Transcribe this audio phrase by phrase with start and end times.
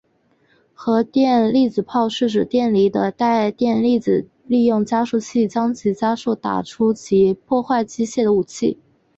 [0.73, 8.79] 荷电粒子炮是指电离的带电粒子利用加速器将其加速打出以其破坏敌械的武器。